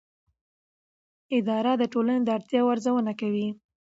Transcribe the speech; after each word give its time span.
اداره 1.37 1.73
د 1.77 1.83
ټولنې 1.93 2.21
د 2.25 2.29
اړتیاوو 2.37 2.71
ارزونه 2.73 3.11
کوي. 3.21 3.47